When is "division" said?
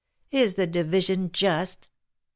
0.65-1.31